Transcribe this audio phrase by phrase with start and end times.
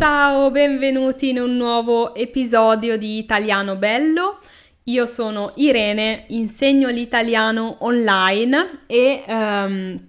[0.00, 4.38] Ciao, benvenuti in un nuovo episodio di Italiano Bello.
[4.84, 10.00] Io sono Irene, insegno l'italiano online e um,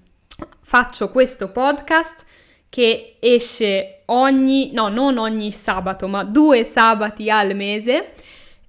[0.61, 2.23] faccio questo podcast
[2.69, 8.13] che esce ogni, no, non ogni sabato, ma due sabati al mese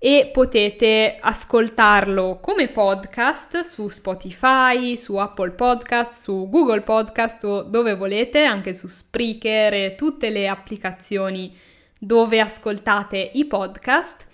[0.03, 7.95] e potete ascoltarlo come podcast su Spotify, su Apple Podcast, su Google Podcast o dove
[7.95, 11.55] volete, anche su Spreaker e tutte le applicazioni
[11.99, 14.27] dove ascoltate i podcast,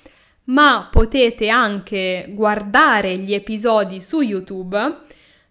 [0.45, 4.98] ma potete anche guardare gli episodi su YouTube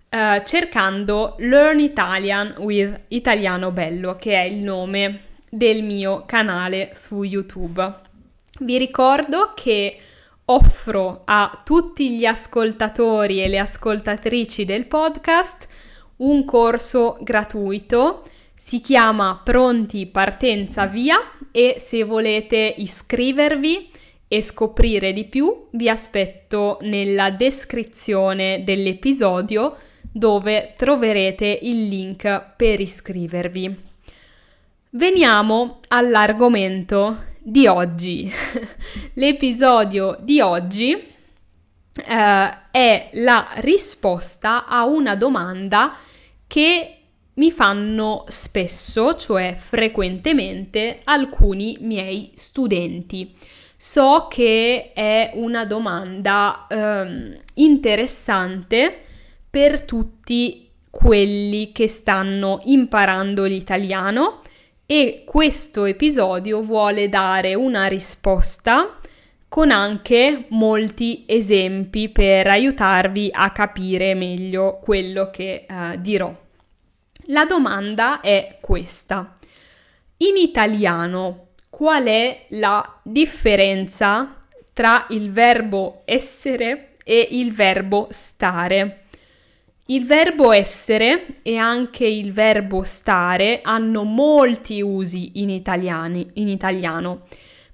[0.07, 7.23] eh, cercando Learn Italian with Italiano Bello, che è il nome del mio canale su
[7.23, 8.04] YouTube.
[8.57, 9.99] Vi ricordo che
[10.45, 15.67] offro a tutti gli ascoltatori e le ascoltatrici del podcast
[16.17, 18.23] un corso gratuito.
[18.55, 21.17] Si chiama Pronti Partenza Via
[21.51, 23.91] e se volete iscrivervi
[24.29, 33.83] e scoprire di più vi aspetto nella descrizione dell'episodio dove troverete il link per iscrivervi.
[34.91, 38.31] Veniamo all'argomento di oggi.
[39.13, 45.95] L'episodio di oggi eh, è la risposta a una domanda
[46.47, 46.97] che
[47.35, 53.35] mi fanno spesso, cioè frequentemente, alcuni miei studenti.
[53.77, 59.01] So che è una domanda eh, interessante
[59.47, 64.39] per tutti quelli che stanno imparando l'italiano
[64.85, 68.99] e questo episodio vuole dare una risposta
[69.47, 76.33] con anche molti esempi per aiutarvi a capire meglio quello che uh, dirò.
[77.27, 79.33] La domanda è questa.
[80.17, 84.37] In italiano qual è la differenza
[84.73, 89.04] tra il verbo essere e il verbo stare?
[89.87, 97.27] Il verbo essere e anche il verbo stare hanno molti usi in, italiani, in italiano.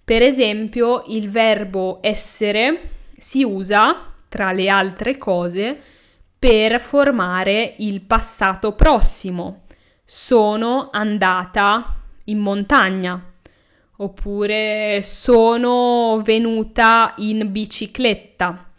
[0.03, 5.79] Per esempio, il verbo essere si usa, tra le altre cose,
[6.37, 9.61] per formare il passato prossimo.
[10.03, 11.95] Sono andata
[12.25, 13.25] in montagna
[13.95, 18.69] oppure sono venuta in bicicletta.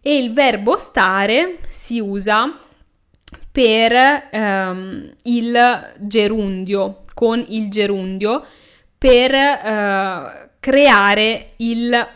[0.00, 2.68] E il verbo stare si usa
[3.52, 8.44] per ehm, il gerundio, con il gerundio,
[8.96, 12.08] per eh, creare il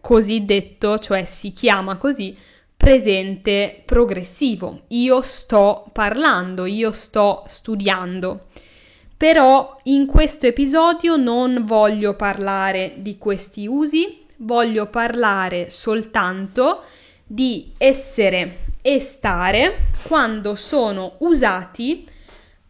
[0.00, 2.36] cosiddetto, cioè si chiama così,
[2.76, 4.80] presente progressivo.
[4.88, 8.46] Io sto parlando, io sto studiando.
[9.16, 16.82] Però in questo episodio non voglio parlare di questi usi, voglio parlare soltanto
[17.24, 22.06] di essere e stare quando sono usati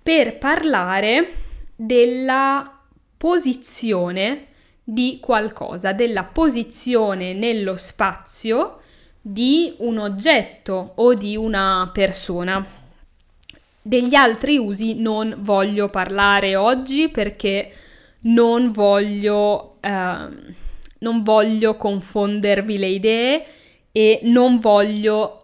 [0.03, 1.33] per parlare
[1.75, 2.81] della
[3.17, 4.49] posizione
[4.85, 8.81] di qualcosa, della posizione nello spazio
[9.21, 12.65] di un oggetto o di una persona.
[13.81, 17.73] Degli altri usi non voglio parlare oggi perché
[18.23, 20.29] non voglio, eh,
[20.99, 23.45] non voglio confondervi le idee
[23.93, 25.42] e non voglio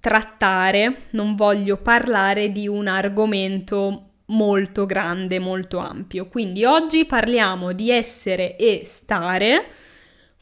[0.00, 6.28] trattare, non voglio parlare di un argomento molto grande, molto ampio.
[6.28, 9.66] Quindi oggi parliamo di essere e stare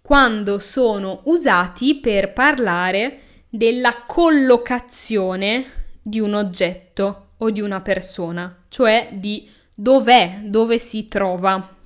[0.00, 9.08] quando sono usati per parlare della collocazione di un oggetto o di una persona, cioè
[9.12, 11.76] di dov'è, dove si trova.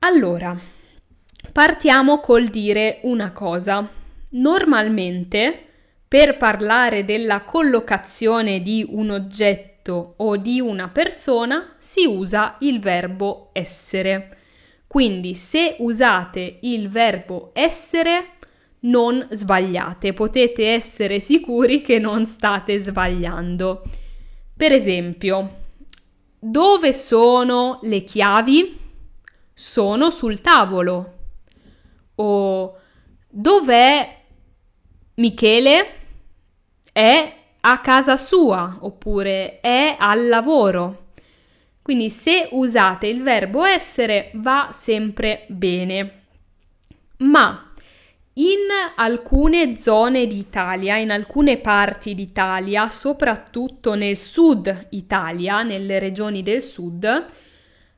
[0.00, 0.58] Allora,
[1.52, 3.88] partiamo col dire una cosa.
[4.32, 5.69] Normalmente
[6.10, 13.50] per parlare della collocazione di un oggetto o di una persona si usa il verbo
[13.52, 14.38] essere.
[14.88, 18.38] Quindi se usate il verbo essere
[18.80, 23.84] non sbagliate, potete essere sicuri che non state sbagliando.
[24.56, 25.58] Per esempio,
[26.40, 28.80] dove sono le chiavi?
[29.54, 31.18] Sono sul tavolo.
[32.16, 32.78] O
[33.28, 34.18] dov'è
[35.14, 35.98] Michele?
[36.92, 41.08] È a casa sua oppure è al lavoro.
[41.82, 46.22] Quindi se usate il verbo essere va sempre bene.
[47.18, 47.70] Ma
[48.34, 56.62] in alcune zone d'Italia, in alcune parti d'Italia, soprattutto nel sud Italia, nelle regioni del
[56.62, 57.26] sud,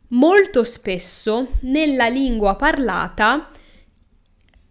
[0.09, 3.51] molto spesso nella lingua parlata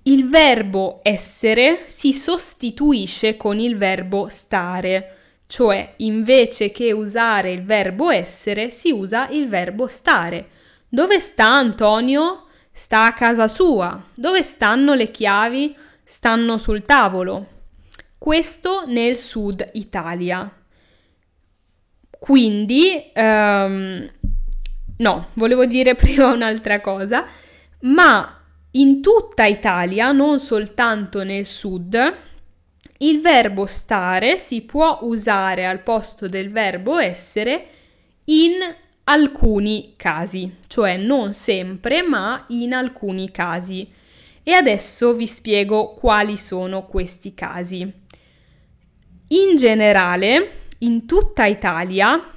[0.03, 8.09] il verbo essere si sostituisce con il verbo stare, cioè invece che usare il verbo
[8.09, 10.49] essere si usa il verbo stare.
[10.89, 12.45] Dove sta Antonio?
[12.71, 14.01] Sta a casa sua.
[14.13, 15.75] Dove stanno le chiavi?
[16.03, 17.47] Stanno sul tavolo.
[18.17, 20.51] Questo nel sud Italia.
[22.09, 24.09] Quindi, um,
[24.97, 27.25] no, volevo dire prima un'altra cosa,
[27.81, 28.40] ma
[28.71, 32.15] in tutta Italia, non soltanto nel sud,
[32.99, 37.67] il verbo stare si può usare al posto del verbo essere
[38.25, 38.53] in
[39.05, 43.89] alcuni casi, cioè non sempre, ma in alcuni casi.
[44.43, 47.81] E adesso vi spiego quali sono questi casi.
[49.27, 52.33] In generale, in tutta Italia,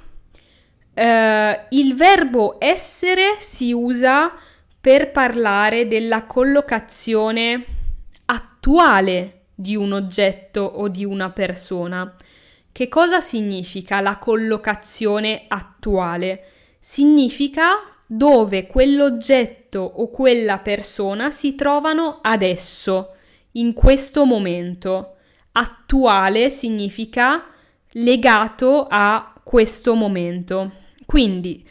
[0.93, 4.33] eh, il verbo essere si usa
[4.85, 7.65] per parlare della collocazione
[8.25, 12.13] attuale di un oggetto o di una persona.
[12.71, 16.43] Che cosa significa la collocazione attuale?
[16.77, 23.15] Significa dove quell'oggetto o quella persona si trovano adesso,
[23.53, 25.15] in questo momento.
[25.53, 27.43] Attuale significa
[27.93, 30.73] legato a questo momento.
[31.07, 31.67] Quindi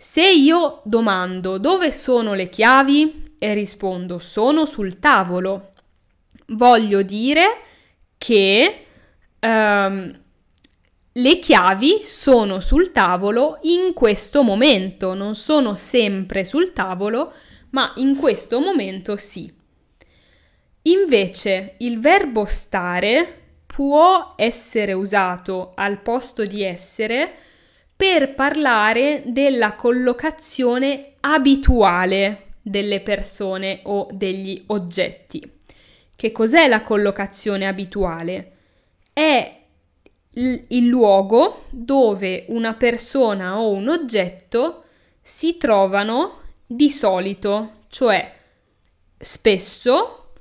[0.00, 3.26] se io domando dove sono le chiavi?
[3.38, 5.72] e rispondo sono sul tavolo,
[6.48, 7.62] voglio dire
[8.18, 8.84] che
[9.40, 10.20] um,
[11.12, 17.32] le chiavi sono sul tavolo in questo momento, non sono sempre sul tavolo,
[17.70, 19.52] ma in questo momento sì.
[20.82, 23.36] Invece il verbo stare
[23.66, 27.34] può essere usato al posto di essere
[27.98, 35.42] per parlare della collocazione abituale delle persone o degli oggetti.
[36.14, 38.52] Che cos'è la collocazione abituale?
[39.12, 39.58] È
[40.34, 44.84] il luogo dove una persona o un oggetto
[45.20, 48.32] si trovano di solito, cioè
[49.18, 50.34] spesso,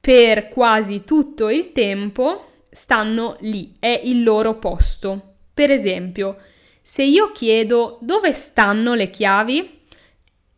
[0.00, 5.34] per quasi tutto il tempo, stanno lì, è il loro posto.
[5.54, 6.36] Per esempio,
[6.90, 9.82] se io chiedo dove stanno le chiavi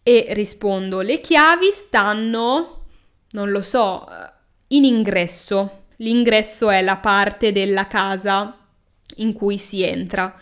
[0.02, 2.87] e rispondo le chiavi stanno,
[3.32, 4.08] non lo so,
[4.69, 5.82] in ingresso.
[5.96, 8.56] L'ingresso è la parte della casa
[9.17, 10.34] in cui si entra.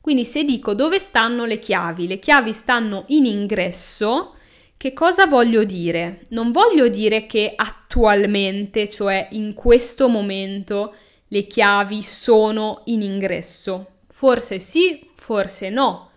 [0.00, 4.36] Quindi se dico dove stanno le chiavi, le chiavi stanno in ingresso,
[4.78, 6.22] che cosa voglio dire?
[6.30, 10.94] Non voglio dire che attualmente, cioè in questo momento,
[11.28, 13.90] le chiavi sono in ingresso.
[14.16, 16.12] Forse sì, forse no.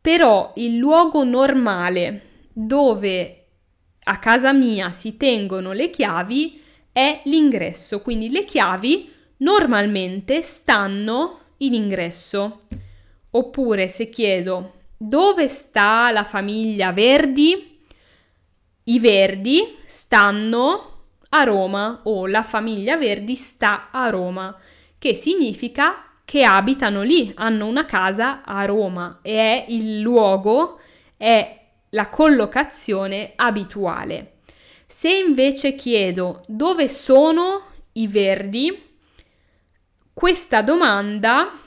[0.00, 3.44] Però il luogo normale dove
[4.04, 11.74] a casa mia si tengono le chiavi è l'ingresso, quindi le chiavi normalmente stanno in
[11.74, 12.60] ingresso.
[13.32, 17.80] Oppure se chiedo dove sta la famiglia Verdi,
[18.84, 24.58] i Verdi stanno a Roma o la famiglia Verdi sta a Roma,
[24.96, 30.80] che significa che abitano lì, hanno una casa a Roma e è il luogo,
[31.16, 34.38] è la collocazione abituale.
[34.86, 38.76] Se invece chiedo dove sono i verdi,
[40.12, 41.60] questa domanda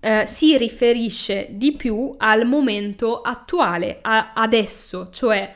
[0.00, 5.54] eh, si riferisce di più al momento attuale, a adesso, cioè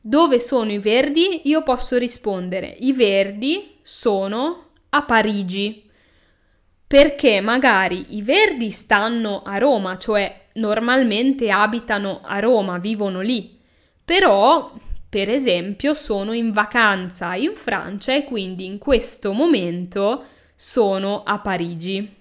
[0.00, 1.48] dove sono i verdi?
[1.48, 5.87] Io posso rispondere i verdi sono a Parigi,
[6.88, 13.60] perché magari i verdi stanno a Roma, cioè normalmente abitano a Roma, vivono lì,
[14.02, 14.72] però
[15.06, 22.16] per esempio sono in vacanza in Francia e quindi in questo momento sono a Parigi.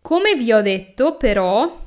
[0.00, 1.78] Come vi ho detto, però,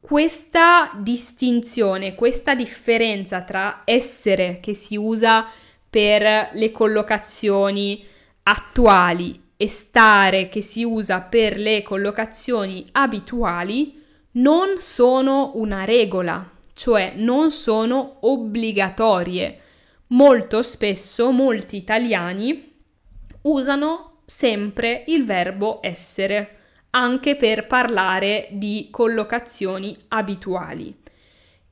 [0.00, 5.44] questa distinzione, questa differenza tra essere che si usa
[5.90, 8.04] per le collocazioni
[8.44, 17.12] attuali e stare che si usa per le collocazioni abituali non sono una regola, cioè
[17.16, 19.60] non sono obbligatorie.
[20.08, 22.72] Molto spesso molti italiani
[23.42, 26.58] usano sempre il verbo essere,
[26.90, 31.02] anche per parlare di collocazioni abituali.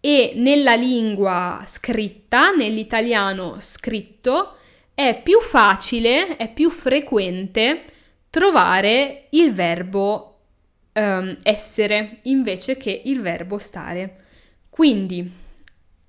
[0.00, 4.56] E nella lingua scritta, nell'italiano scritto,
[4.94, 7.84] è più facile, è più frequente
[8.30, 10.38] trovare il verbo
[10.94, 14.24] um, essere invece che il verbo stare.
[14.68, 15.30] Quindi,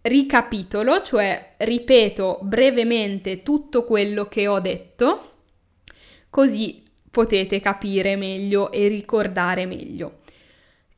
[0.02, 5.32] ricapitolo, cioè ripeto brevemente tutto quello che ho detto,
[6.30, 10.22] così potete capire meglio e ricordare meglio.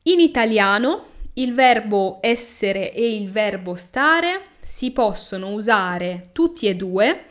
[0.02, 7.24] In italiano il verbo essere e il verbo stare si possono usare tutti e due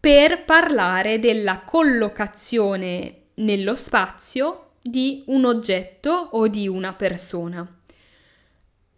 [0.00, 7.80] per parlare della collocazione nello spazio di un oggetto o di una persona.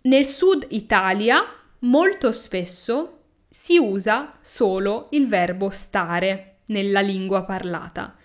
[0.02, 1.44] Nel sud Italia
[1.80, 3.18] molto spesso
[3.48, 8.16] si usa solo il verbo stare nella lingua parlata.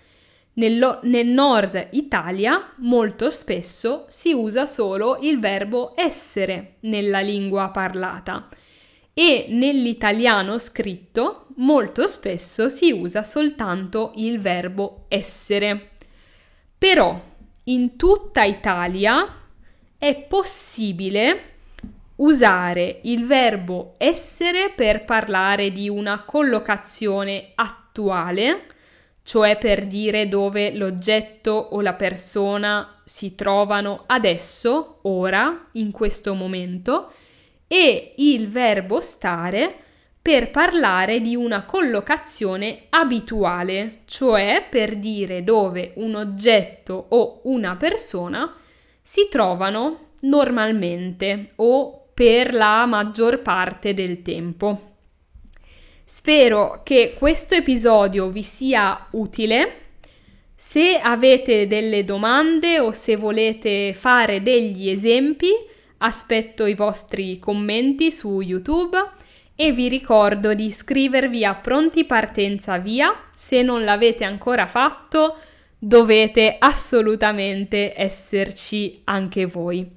[0.54, 8.50] Nello, nel nord Italia molto spesso si usa solo il verbo essere nella lingua parlata
[9.14, 15.92] e nell'italiano scritto molto spesso si usa soltanto il verbo essere.
[16.78, 17.20] Però
[17.66, 19.42] in tutta Italia
[19.98, 21.56] è possibile
[22.18, 28.66] usare il verbo essere per parlare di una collocazione attuale,
[29.24, 37.12] cioè per dire dove l'oggetto o la persona si trovano adesso, ora, in questo momento,
[37.68, 39.84] e il verbo stare
[40.28, 48.54] per parlare di una collocazione abituale, cioè per dire dove un oggetto o una persona
[49.02, 54.96] si trovano normalmente o per la maggior parte del tempo.
[56.04, 59.76] Spero che questo episodio vi sia utile.
[60.54, 65.52] Se avete delle domande o se volete fare degli esempi,
[66.00, 69.16] aspetto i vostri commenti su YouTube
[69.60, 73.12] e vi ricordo di iscrivervi a Pronti Partenza Via.
[73.32, 75.36] Se non l'avete ancora fatto,
[75.80, 79.90] dovete assolutamente esserci anche voi.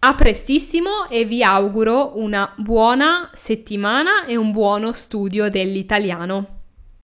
[0.00, 6.59] A prestissimo e vi auguro una buona settimana e un buono studio dell'italiano.